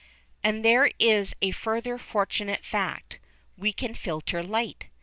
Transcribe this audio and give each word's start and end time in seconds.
And 0.43 0.65
there 0.65 0.89
is 0.97 1.35
a 1.43 1.51
further 1.51 1.99
fortunate 1.99 2.65
fact 2.65 3.19
we 3.55 3.71
can 3.71 3.93
filter 3.93 4.41
light. 4.41 4.87